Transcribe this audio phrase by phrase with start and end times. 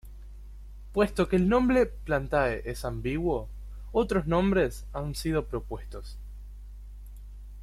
[0.93, 3.47] Puesto que el nombre Plantae es ambiguo,
[3.91, 6.17] otros nombres han sido propuestos.